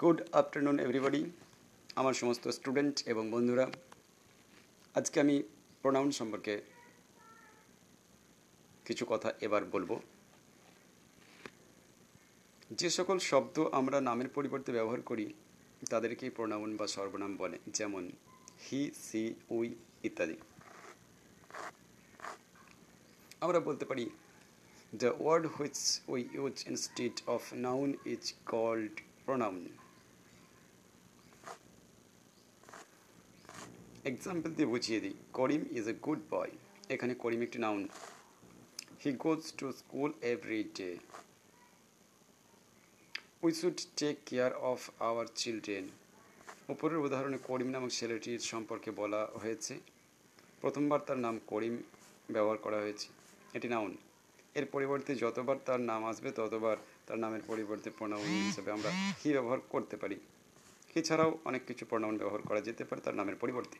Good 0.00 0.18
afternoon 0.32 0.78
everybody 0.78 1.22
আমার 1.96 2.14
সমস্ত 2.14 2.44
student 2.48 2.96
এবং 3.06 3.24
বন্ধুরা, 3.30 3.66
আজকে 4.94 5.16
আমি 5.20 5.42
প্রোনাউন 5.82 6.10
সম্পর্কে 6.10 6.54
কিছু 8.86 9.04
কথা 9.12 9.28
এবার 9.40 9.62
বলব। 9.64 9.90
যে 12.70 12.88
সকল 12.90 13.16
শব্দ 13.30 13.56
আমরা 13.72 13.98
নামের 14.00 14.28
পরিবর্তে 14.28 14.70
ব্যবহার 14.72 15.00
করি, 15.00 15.26
তাদেরকেই 15.90 16.30
প্রোনাউন 16.30 16.70
বা 16.76 16.86
সর্বনাম 16.86 17.32
বলে, 17.36 17.56
যেমন 17.66 18.04
হি, 18.64 18.82
সি, 19.06 19.22
উই 19.50 19.68
ইত্যাদি। 20.04 20.36
আমরা 23.44 23.58
বলতে 23.60 23.84
পারি 23.84 24.04
the 25.02 25.10
word 25.22 25.44
which 25.54 25.78
we 26.08 26.20
use 26.36 26.56
instead 26.70 27.16
of 27.34 27.42
noun 27.66 27.88
is 28.14 28.24
called 28.52 28.94
pronoun 29.24 29.58
example 34.12 34.50
দিয়ে 34.56 34.68
বুঝিয়ে 34.74 35.00
দিই। 35.04 35.16
Karim 35.38 35.62
is 35.78 35.86
a 35.92 35.94
good 36.06 36.20
boy 36.30 36.52
এখানে 36.94 37.12
করিম 37.22 37.40
একটি 37.46 37.58
noun 37.64 37.82
he 39.02 39.10
goes 39.24 39.42
to 39.58 39.66
school 39.80 40.10
every 40.32 40.60
day 40.78 40.90
we 43.44 43.50
should 43.60 43.78
take 43.96 44.16
care 44.28 44.52
of 44.70 44.80
our 45.08 45.26
children 45.40 45.84
উপরের 46.72 46.98
উদাহরণে 47.06 47.38
করিম 47.48 47.68
নামক 47.74 47.90
ছেলেটির 47.98 48.40
সম্পর্কে 48.52 48.90
বলা 49.00 49.20
হয়েছে। 49.42 49.74
প্রথমবার 50.60 51.00
তার 51.06 51.18
নাম 51.26 51.34
করিম 51.46 51.74
ব্যবহার 52.34 52.58
করা 52.64 52.78
হয়েছে। 52.84 53.06
এটি 53.56 53.66
নাউন 53.74 53.92
এর 54.58 54.66
পরিবর্তে 54.74 55.10
যতবার 55.24 55.56
তার 55.66 55.80
নাম 55.90 56.00
আসবে, 56.10 56.28
ততবার 56.38 56.76
তার 57.06 57.18
নামের 57.24 57.42
পরিবর্তে 57.46 57.88
প্রণাউন 57.98 58.30
হিসেবে 58.48 58.70
আমরা 58.76 58.90
হি 59.20 59.28
ব্যবহার 59.36 59.60
করতে 59.72 59.96
পারি। 60.02 60.16
এছাড়াও 60.98 61.30
অনেক 61.44 61.62
কিছু 61.68 61.82
প্রণাউন 61.90 62.14
ব্যবহার 62.20 62.42
করা 62.48 62.60
যেতে 62.60 62.82
পারে 62.88 63.00
তার 63.06 63.14
নামের 63.20 63.38
পরিবর্তে। 63.44 63.78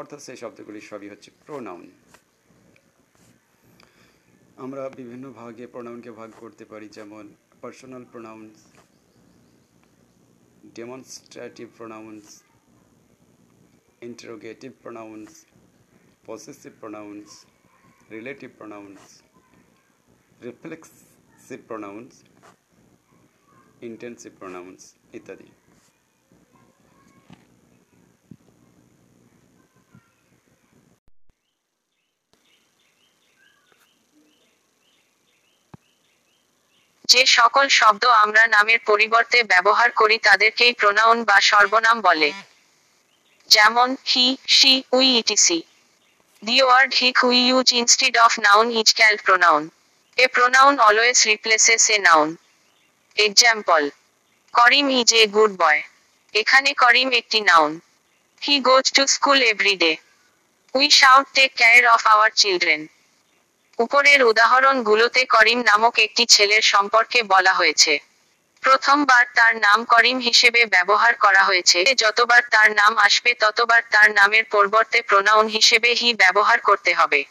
অর্থাৎ 0.00 0.20
সেই 0.26 0.38
শব্দগুলি 0.42 0.80
সবই 0.90 1.08
হচ্ছে 1.12 1.30
প্রোনাউন 1.46 1.86
আমরা 4.64 4.82
বিভিন্ন 5.00 5.24
ভাগে 5.38 5.64
প্রোনাউনকে 5.74 6.10
ভাগ 6.20 6.30
করতে 6.42 6.64
পারি, 6.72 6.86
যেমন 6.98 7.24
personal 7.62 8.04
pronouns 8.12 8.56
demonstrative 10.78 11.66
pronouns 11.78 12.26
interrogative 14.08 14.70
pronouns 14.82 15.30
possessive 16.28 16.72
pronouns 16.80 17.26
relative 18.14 18.50
pronouns 18.58 19.00
reflexive 20.46 21.58
pronouns 21.68 22.10
intensive 23.88 24.32
pronouns 24.40 24.80
ইত্যাদি। 25.18 25.48
যে 37.08 37.22
সকল 37.26 37.66
শব্দ 37.70 38.02
আমরা 38.24 38.42
নামের 38.46 38.80
পরিবর্তে 38.86 39.38
ব্যবহার 39.42 39.90
করি 39.90 40.16
তাদেরকেই 40.18 40.72
প্রোনাউন 40.72 41.18
বা 41.24 41.38
সর্বনাম 41.40 41.96
বলে। 42.00 42.30
যেমন 43.50 43.88
he 44.06 44.26
she 44.48 44.72
we 44.92 45.06
etc 45.18 45.58
the 46.42 46.56
word 46.62 46.90
which 46.94 47.16
we 47.24 47.38
use 47.48 47.68
instead 47.72 48.14
of 48.18 48.32
noun 48.38 48.66
is 48.80 48.88
called 48.94 49.14
pronoun 49.16 49.62
a 50.18 50.26
pronoun 50.26 50.74
always 50.78 51.18
replaces 51.26 51.84
a 51.90 51.96
noun 51.98 52.28
example 53.16 53.82
Karim 54.54 54.86
is 55.00 55.10
a 55.14 55.24
good 55.26 55.52
boy 55.58 55.80
এখানে 56.34 56.70
করিম 56.74 57.08
একটি 57.12 57.38
noun 57.40 57.72
he 58.42 58.54
goes 58.60 58.84
to 58.96 59.02
school 59.06 59.38
every 59.42 59.74
day 59.76 59.92
we 60.74 60.86
should 60.90 61.26
take 61.34 61.50
care 61.56 61.82
of 61.86 62.02
our 62.06 62.30
children 62.40 62.82
উপরের 63.78 64.24
উদাহরণগুলোতে 64.24 65.24
করিম 65.24 65.62
নামক 65.62 65.98
একটি 65.98 66.26
ছেলের 66.26 66.62
সম্পর্কে 66.62 67.22
বলা 67.22 67.52
হয়েছে। 67.52 67.98
প্রথমবার 68.60 69.26
তার 69.34 69.56
নাম 69.56 69.84
করিম 69.84 70.18
হিসেবে 70.18 70.66
ব্যবহার 70.66 71.14
করা 71.14 71.42
হয়েছে। 71.44 71.94
যতবার 71.94 72.42
তার 72.50 72.72
নাম 72.72 72.98
আসবে 72.98 73.34
ততবার 73.34 73.82
তার 73.90 74.10
নামের 74.10 74.44
পরিবর্তে 74.44 75.02
প্রোনাউন 75.02 75.46
হিসেবে 75.48 75.94
হি 75.94 76.14
ব্যবহার 76.14 76.60
করতে 76.60 76.94
হবে। 76.94 77.24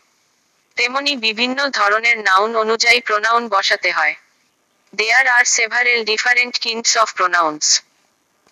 তেমনি 0.75 1.15
বিভিন্ন 1.15 1.69
ধরনের 1.69 2.17
নাউন 2.17 2.55
অনুযায়ী 2.55 3.01
প্রোনাউন 3.01 3.47
বসাতে 3.47 3.91
হয়। 3.91 4.15
There 4.95 5.27
are 5.27 5.45
several 5.45 6.03
different 6.03 6.59
kinds 6.59 6.97
of 6.97 7.13
pronouns 7.13 7.81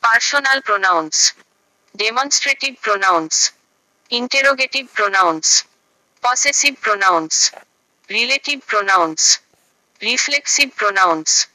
personal 0.01 0.59
pronouns 0.61 1.33
demonstrative 1.95 2.75
pronouns 2.81 3.51
interrogative 4.09 4.87
pronouns 4.93 5.63
possessive 6.23 6.73
pronouns, 6.85 7.35
relative 8.09 8.65
pronouns, 8.65 9.39
reflexive 10.01 10.75
pronouns, 10.75 11.47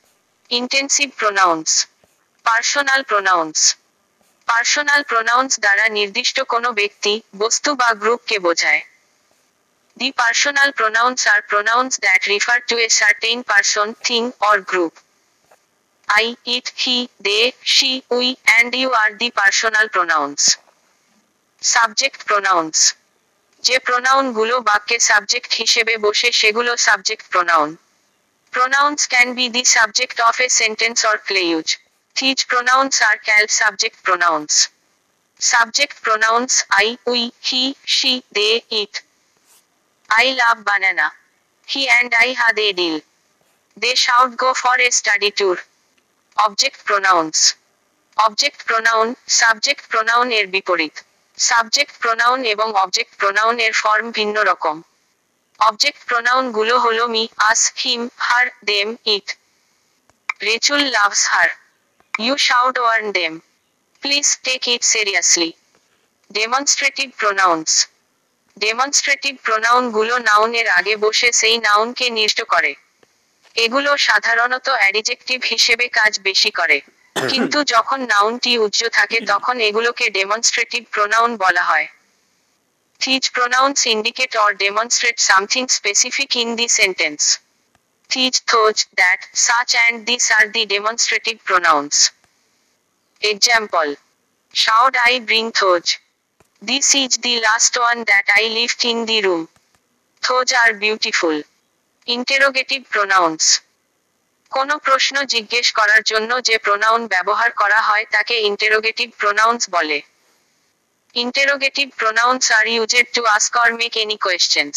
intensive 0.50 1.16
pronouns, 1.16 1.70
personal 2.46 3.02
pronouns. 3.04 3.60
Personal 4.48 5.02
pronouns 5.10 5.52
দ্বারা 5.64 5.86
নির্দিষ্ট 5.98 6.36
কোনো 6.52 6.68
ব্যক্তি 6.80 7.12
বস্তু 7.42 7.70
বা 7.80 7.90
গ্রুপকে 8.02 8.36
বোঝায়। 8.46 8.82
The 9.96 10.08
personal 10.20 10.70
pronouns 10.78 11.20
are 11.32 11.40
pronouns 11.50 11.92
that 12.04 12.22
refer 12.32 12.58
to 12.68 12.74
a 12.86 12.88
certain 13.00 13.38
person 13.50 13.88
thing 14.06 14.22
or 14.48 14.56
group 14.70 14.92
I 16.08 16.24
it 16.56 16.66
he 16.82 16.98
they 17.28 17.40
she 17.74 17.90
we 18.18 18.26
and 18.48 18.70
you 18.80 18.88
are 19.02 19.10
the 19.20 19.28
personal 19.40 19.86
pronouns 19.94 20.38
subject 21.62 22.20
pronouns 22.28 22.74
যে 23.66 23.76
প্রনাউনগুলো 23.86 24.54
বাক্যের 24.70 25.02
সাবজেক্ট 25.10 25.50
হিসেবে 25.60 25.94
বসে 26.04 26.28
সেগুলো 26.40 26.72
subject 26.86 27.24
pronoun 27.32 27.70
pronouns 28.52 29.00
can 29.12 29.28
be 29.38 29.46
the 29.54 29.62
subject 29.76 30.16
of 30.28 30.36
a 30.46 30.48
sentence 30.60 30.98
or 31.10 31.16
clause 31.28 31.66
these 32.16 32.38
pronouns 32.50 32.94
are 33.08 33.16
called 33.26 33.44
subject 33.60 33.98
pronouns 34.06 34.52
subject 35.40 35.96
pronouns 36.04 36.50
I 36.80 36.88
we 37.12 37.22
he 37.48 37.62
she 37.96 38.12
they 38.36 38.50
it 38.80 38.94
I 40.10 40.26
love 40.40 40.56
banana 40.68 41.06
he 41.68 41.82
and 41.90 42.10
I 42.22 42.28
had 42.40 42.48
they 42.58 42.66
deal 42.80 42.96
they 43.76 43.90
should 44.04 44.30
go 44.42 44.50
for 44.62 44.76
a 44.86 44.88
study 44.98 45.30
tour 45.38 45.56
object 46.36 46.78
pronouns 46.88 47.36
object 48.16 48.60
pronoun 48.68 49.06
subject 49.40 49.82
pronoun 49.92 50.26
এর 50.38 50.46
বিপরীত। 50.54 50.96
Subject 51.38 51.94
pronoun 51.98 52.44
এবং 52.44 52.74
object 52.74 53.12
pronoun 53.16 53.60
এর 53.60 53.72
form 53.72 54.10
ভিন্ন 54.10 54.42
রকম। 54.42 54.82
Object 55.60 56.04
প্রোনাউনগুলো 56.04 56.78
হলো 56.78 57.08
me, 57.08 57.28
us, 57.36 57.72
him, 57.76 58.08
her, 58.18 58.46
them, 58.64 58.96
it. 59.04 59.36
Rachel 60.42 60.80
loves 60.80 61.28
her. 61.28 61.48
You 62.18 62.36
should 62.36 62.78
warn 62.78 63.12
them. 63.12 63.40
Please 64.02 64.38
take 64.42 64.68
it 64.68 64.82
seriously. 64.84 65.52
Demonstrative 66.30 67.10
pronouns 67.16 67.88
demonstrative 68.56 69.36
প্রোনাউনগুলো 69.42 70.18
নাউনের 70.18 70.68
আগে 70.68 70.96
বসে 70.96 71.32
সেই 71.32 71.58
নাউনকে 71.58 72.10
নির্দিষ্ট 72.10 72.40
করে। 72.42 72.74
এগুলো 73.56 73.96
সাধারণত 73.96 74.68
অ্যাডিজেক্টিভ 74.68 75.44
হিসেবে 75.44 75.88
কাজ 75.88 76.20
বেশি 76.20 76.50
করে। 76.50 76.80
কিন্তু 77.16 77.58
যখন 77.64 77.98
নাউনটি 78.06 78.52
উচ্চ 78.58 78.80
থাকে 78.88 79.18
তখন 79.26 79.56
এগুলোকে 79.60 80.04
ডেমনস্ট্রেটিভ 80.10 80.82
প্রোনাউন 80.90 81.30
বলা 81.36 81.62
হয়। 81.62 81.86
These 83.00 83.24
pronouns 83.30 83.78
indicate 83.86 84.32
or 84.36 84.50
demonstrate 84.54 85.16
something 85.20 85.62
specific 85.68 86.30
in 86.36 86.48
the 86.56 86.66
sentence 86.80 87.20
these 88.10 88.34
those 88.46 88.76
that 88.94 89.20
such 89.36 89.70
and 89.76 89.96
this 90.04 90.24
are 90.32 90.44
the 90.48 90.62
demonstrative 90.66 91.34
pronouns 91.44 91.94
example 93.22 93.86
should 94.54 94.94
I 94.96 95.12
bring 95.20 95.44
those 95.50 95.84
this 96.62 96.88
is 96.94 97.12
the 97.18 97.34
last 97.40 97.72
one 97.78 97.96
that 98.04 98.26
I 98.30 98.44
live 98.48 98.70
in 98.84 98.98
the 99.04 99.18
room 99.20 99.42
those 100.22 100.48
are 100.54 100.70
beautiful 100.84 101.36
interrogative 102.06 102.80
pronouns 102.90 103.42
কোনো 104.56 104.74
প্রশ্ন 104.78 105.14
জিজ্ঞেস 105.34 105.66
করার 105.72 106.02
জন্য 106.02 106.30
যে 106.48 106.56
pronoun 106.58 107.02
ব্যবহার 107.06 107.50
করা 107.52 107.80
হয় 107.88 108.04
তাকে 108.14 108.34
ইন্টেরোগেটিভ 108.50 109.08
প্রোনাউন্স 109.20 109.62
বলে। 109.70 109.98
Interrogative 111.14 111.86
pronouns 112.00 112.42
are 112.58 112.64
used 112.76 113.06
to 113.16 113.22
ask 113.36 113.52
or 113.62 113.70
make 113.80 113.94
any 114.02 114.16
questions 114.24 114.76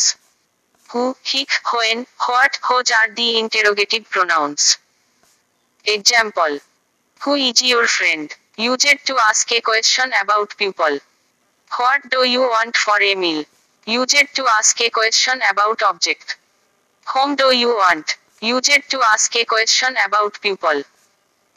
who 0.89 1.03
which 1.25 1.51
when 1.71 1.97
what 2.25 2.53
whose 2.68 2.88
are 3.00 3.07
the 3.18 3.27
interrogative 3.44 4.01
pronouns 4.13 4.59
example 5.85 6.51
who 7.21 7.31
is 7.50 7.57
your 7.69 7.85
friend 7.97 8.27
used 8.65 8.97
to 9.07 9.13
ask 9.30 9.47
a 9.57 9.59
question 9.69 10.07
about 10.15 10.50
people 10.62 10.91
what 11.71 12.01
do 12.13 12.19
you 12.33 12.41
want 12.51 12.73
for 12.85 13.00
a 13.12 13.13
meal 13.23 13.39
used 13.88 14.27
to 14.38 14.44
ask 14.59 14.77
a 14.85 14.89
question 14.97 15.38
about 15.45 15.80
object 15.91 16.27
whom 17.07 17.30
do 17.41 17.47
you 17.62 17.69
want 17.80 18.07
Used 18.42 18.89
to 18.89 19.01
ask 19.01 19.36
a 19.36 19.45
question 19.45 19.95
about 20.06 20.39
people. 20.39 20.84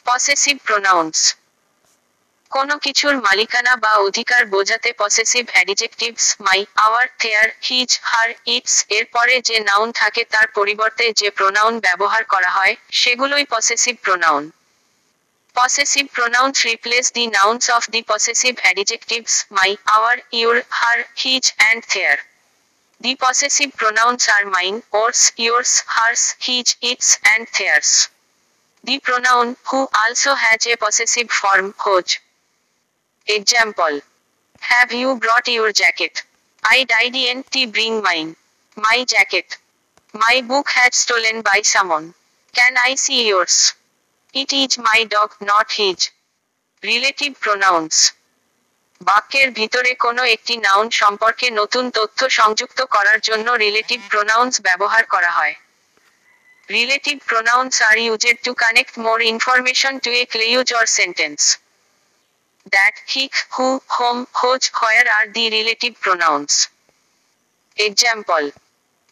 Possessive 0.05 0.59
pronouns. 0.63 1.19
কোনো 2.51 2.75
কিছুর 2.85 3.15
মালিকানা 3.27 3.73
বা 3.83 3.91
অধিকার 4.07 4.41
বোঝাতে 4.55 4.89
possessive 5.01 5.43
adjectives 5.53 6.25
my 6.45 6.59
our 6.85 7.05
their 7.21 7.47
his 7.67 7.89
her 8.09 8.29
its 8.55 8.75
এর 8.97 9.05
পরে 9.15 9.35
যে 9.47 9.57
noun 9.69 9.89
থাকে 10.01 10.21
তার 10.33 10.47
পরিবর্তে 10.57 11.05
যে 11.19 11.29
প্রোনাউন 11.37 11.73
ব্যবহার 11.85 12.23
করা 12.33 12.49
হয় 12.57 12.73
সেগুলোই 13.01 13.45
possessive 13.55 13.95
pronoun 14.05 14.43
Possessive 15.55 16.09
pronouns 16.13 16.57
replace 16.63 17.09
the 17.11 17.27
nouns 17.27 17.65
of 17.69 17.83
the 17.93 18.01
possessive 18.03 18.57
adjectives 18.63 19.33
my, 19.49 19.69
our, 19.87 20.15
your, 20.31 20.57
her, 20.79 20.99
his, 21.13 21.45
and 21.59 21.83
their. 21.93 22.17
The 23.01 23.15
possessive 23.15 23.75
pronouns 23.75 24.27
are 24.27 24.45
mine, 24.45 24.83
ours, 24.93 25.31
yours, 25.35 25.81
hers, 25.87 26.35
his, 26.37 26.75
its, 26.81 27.17
and 27.25 27.47
theirs. 27.57 28.09
The 28.83 28.99
pronoun 28.99 29.57
who 29.71 29.87
also 29.97 30.35
has 30.35 30.67
a 30.67 30.75
possessive 30.77 31.31
form, 31.31 31.73
whose. 31.83 32.19
Example. 33.25 34.01
Have 34.59 34.93
you 34.93 35.15
brought 35.15 35.47
your 35.47 35.71
jacket? 35.71 36.21
I 36.63 36.83
didn't 36.83 37.73
bring 37.73 38.03
mine. 38.03 38.35
My 38.75 39.03
jacket. 39.05 39.57
My 40.13 40.43
book 40.47 40.69
had 40.69 40.93
stolen 40.93 41.41
by 41.41 41.61
someone. 41.63 42.13
Can 42.53 42.75
I 42.85 42.93
see 42.93 43.27
yours? 43.29 43.73
It 44.31 44.53
is 44.53 44.77
my 44.77 45.05
dog, 45.05 45.33
not 45.41 45.71
his. 45.71 46.11
Relative 46.83 47.39
pronouns. 47.39 48.11
বাক্যের 49.01 49.49
ভিতরে 49.59 49.91
কোনো 50.05 50.23
একটি 50.35 50.53
noun 50.67 50.87
সম্পর্কে 51.01 51.47
নতুন 51.59 51.85
তথ্য 51.97 52.19
সংযুক্ত 52.39 52.79
করার 52.95 53.19
জন্য 53.27 53.47
রিলেটিভ 53.65 53.99
প্রোনাউন্স 54.11 54.53
ব্যবহার 54.67 55.03
করা 55.05 55.31
হয়। 55.31 55.55
Relative 56.69 57.15
pronouns 57.29 57.73
are 57.89 57.97
used 58.07 58.37
to 58.45 58.51
connect 58.63 58.93
more 59.05 59.17
information 59.33 59.93
to 60.03 60.09
a 60.21 60.23
clause 60.33 60.67
or 60.79 60.85
sentence 60.99 61.39
that 62.75 62.95
which 63.13 63.33
who 63.55 63.67
whom 63.97 64.17
whose 64.41 64.61
where 64.79 65.05
are 65.17 65.25
the 65.35 65.45
relative 65.57 65.91
pronouns 66.03 66.51
example 67.77 68.43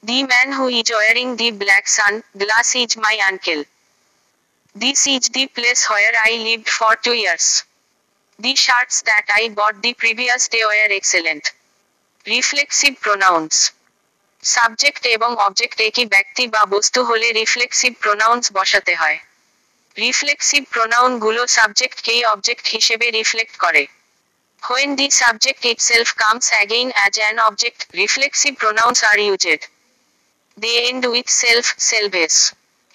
the 0.03 0.19
man 0.31 0.47
who 0.57 0.65
is 0.79 0.87
wearing 0.97 1.27
the 1.41 1.49
black 1.61 1.85
sun 1.97 2.13
glass 2.41 2.67
is 2.83 2.91
my 3.03 3.17
uncle 3.31 3.61
This 4.75 5.07
is 5.07 5.23
the 5.29 5.47
place 5.47 5.89
where 5.89 6.13
I 6.15 6.37
lived 6.37 6.69
for 6.69 6.95
two 6.95 7.13
years. 7.13 7.63
The 8.39 8.53
shirts 8.65 8.97
that 9.03 9.25
I 9.37 9.43
bought 9.59 9.73
the 9.85 9.91
previous 9.93 10.43
day 10.51 10.59
were 10.65 10.89
excellent 10.91 11.43
reflexive 12.25 12.91
pronouns 13.01 13.53
subject 14.43 15.03
এবং 15.15 15.31
object 15.37 15.77
একই 15.81 16.05
ব্যক্তি 16.05 16.43
বা 16.47 16.61
বস্তু 16.65 16.99
হলে 17.03 17.27
reflexive 17.31 17.91
pronouns 18.03 18.45
বসাতে 18.51 18.93
হয়। 18.95 19.19
Reflexive 19.95 20.61
প্রোনাউনগুলো 20.71 21.41
subject 21.47 21.97
কেই 22.03 22.21
অবজেক্ট 22.25 22.65
হিসেবে 22.67 23.05
রিফ্লেক্ট 23.09 23.55
করে। 23.57 23.83
When 24.63 24.89
the 24.95 25.07
subject 25.21 25.61
itself 25.89 26.09
comes 26.15 26.45
again 26.53 26.87
as 26.91 27.13
an 27.21 27.35
object 27.39 27.79
reflexive 27.99 28.51
pronouns 28.61 28.97
are 29.03 29.17
used 29.27 29.61
the 30.57 30.73
end 30.87 31.03
with 31.13 31.27
self 31.41 31.65
selves 31.89 32.33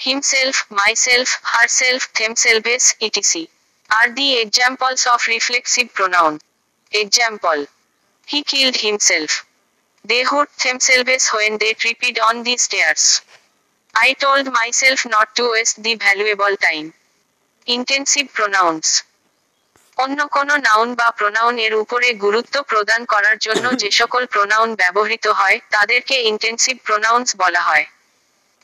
himself 0.32 0.56
myself 1.06 1.28
herself 1.80 2.02
themselves 2.44 2.84
etc 3.06 3.44
are 3.90 4.10
the 4.10 4.38
examples 4.38 5.06
of 5.06 5.26
reflexive 5.26 5.92
pronoun. 5.94 6.40
Example. 6.92 7.66
He 8.28 8.42
killed 8.42 8.76
himself. 8.76 9.46
They 10.04 10.22
hurt 10.22 10.50
themselves 10.58 11.28
when 11.30 11.58
they 11.58 11.74
tripped 11.74 12.18
on 12.20 12.42
the 12.42 12.56
stairs. 12.56 13.22
I 13.94 14.14
told 14.14 14.52
myself 14.52 15.06
not 15.06 15.34
to 15.36 15.52
waste 15.52 15.82
the 15.82 15.94
valuable 15.96 16.56
time. 16.56 16.92
Intensive 17.66 18.32
pronouns. 18.32 19.02
অন্য 19.98 20.18
কোনো 20.28 20.54
noun 20.58 20.88
বা 20.94 21.08
pronoun 21.18 21.54
এর 21.66 21.74
উপরে 21.74 22.08
গুরুত্ব 22.24 22.54
প্রদান 22.70 23.00
করার 23.12 23.36
জন্য 23.38 23.64
যে 23.82 23.88
সকল 24.00 24.22
প্রোনাউন 24.26 24.70
ব্যবহৃত 24.80 25.26
হয় 25.40 25.58
তাদেরকে 25.74 26.14
ইন্টেন্সিভ 26.30 26.76
প্রোনাউন্স 26.86 27.28
বলা 27.42 27.62
হয় 27.68 27.84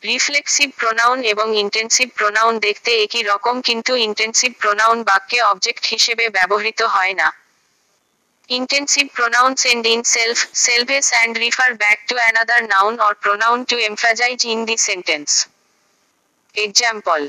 রিফ্লেক্সিভ 0.05 0.69
প্রোনাউন 0.81 1.19
এবং 1.33 1.47
ইন্টেন্সিভ 1.65 2.09
প্রোনাউন 2.19 2.55
দেখতে 2.67 2.91
একই 3.05 3.23
রকম 3.31 3.55
কিন্তু 3.69 3.93
ইন্টেন্সিভ 4.09 4.51
প্রোনাউন 4.63 4.99
বাক্যে 5.11 5.39
অবজেক্ট 5.53 5.83
হিসেবে 5.93 6.25
ব্যবহৃত 6.37 6.81
হয় 6.95 7.15
না 7.15 7.29
intensive 8.59 9.07
pronouns 9.17 9.65
end 9.65 9.87
in 9.87 10.03
self, 10.05 10.39
selves 10.53 11.13
and 11.23 11.37
refer 11.37 11.71
back 11.77 11.99
to 12.09 12.17
another 12.31 12.67
noun 12.67 12.99
or 12.99 13.15
pronoun 13.15 13.65
to 13.65 13.77
emphasize 13.91 14.45
in 14.45 14.61
the 14.67 14.77
sentence. 14.77 15.33
Example. 16.55 17.29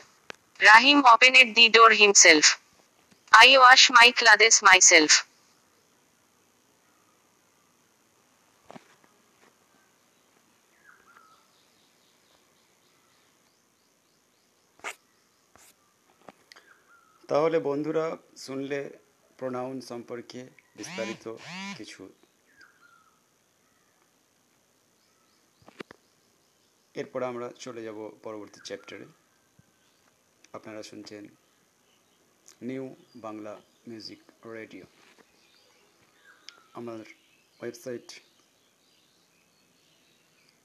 Rahim 0.60 1.04
opened 1.06 1.56
the 1.56 1.70
door 1.70 1.92
himself. 1.92 2.46
I 3.32 3.48
wash 3.60 3.84
my 3.92 4.12
clothes 4.12 4.58
myself. 4.64 5.12
তাহলে 17.32 17.58
বন্ধুরা 17.70 18.06
শুনলে 18.38 18.80
pronoun 19.40 19.78
সম্পর্কে 19.92 20.42
বিস্তারিত 20.78 21.26
কিছু। 21.78 22.02
এরপর 26.96 27.22
আমরা 27.24 27.48
চলে 27.66 27.82
যাব 27.88 28.00
পরবর্তী 28.24 28.60
চ্যাপ্টারে 28.68 29.08
আপনারা 30.54 30.82
শুনছেন 30.90 31.24
নিউ 32.62 32.86
বাংলা 33.26 33.54
মিউজিক 33.88 34.22
রেডিও 34.58 34.86
আমার 36.80 37.02
website 37.60 38.08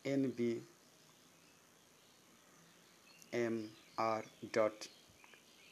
N 0.04 0.22
B 0.38 0.52
M 3.44 3.56
R 4.10 4.22
dot 4.56 4.78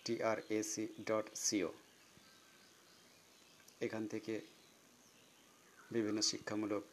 TRAC 0.05 0.85
dot 1.07 1.27
co 1.37 1.71
এখান 3.81 4.03
থেকে 4.07 4.35
বিভিন্ন 5.91 6.19
শিক্ষামূলক 6.21 6.85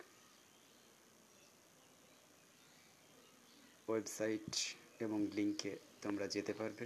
ওয়েবসাইট 3.87 4.49
এবং 4.99 5.19
লিঙ্কে 5.35 5.71
তোমরা 6.01 6.25
যেতে 6.27 6.53
পারবে। 6.53 6.85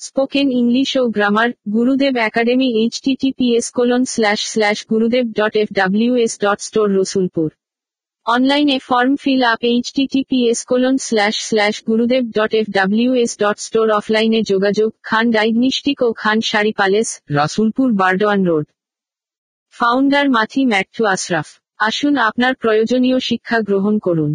স্পোকেন 0.00 0.46
ইংলিশ 0.52 0.90
ও 0.96 1.02
grammar 1.08 1.50
Gurudev 1.72 2.14
academy 2.28 2.68
H 2.80 2.94
TTPS 3.04 3.66
colon 3.70 4.02
slash 4.04 4.40
slash 4.52 4.78
Gurudev 4.86 5.24
dot 5.38 5.54
F 5.56 5.68
WS 5.72 6.32
dot 6.40 6.58
store 6.60 6.88
Rasulpur 6.98 7.48
অনলাইনে 8.26 8.78
form 8.78 9.12
fill 9.16 9.42
up 9.44 9.62
H 9.64 9.86
S 10.50 10.60
colon 10.64 10.96
slash 10.98 11.36
slash 11.48 11.74
Gurudev 11.86 12.24
dot 12.30 12.52
F 12.54 12.66
W 12.70 13.14
S 13.14 13.32
dot 13.38 13.58
store 13.58 13.90
অফলাইনে 13.90 14.40
যোগাযোগ, 14.42 14.90
Khan 15.02 15.30
diagnostic 15.30 15.98
ও 16.02 16.08
Khan 16.12 16.38
Saree 16.40 16.72
palace 16.72 17.08
Rasulpur 17.30 17.92
Burdwan 17.92 18.40
road 18.44 18.66
founder 19.74 20.26
মাথি 20.30 20.62
ম্যাট্টু 20.66 21.02
আশরাফ। 21.06 21.48
আসুন 21.78 22.14
আপনার 22.18 22.52
প্রয়োজনীয় 22.54 23.18
শিক্ষা 23.20 23.58
গ্রহণ 23.60 23.98
করুন। 23.98 24.32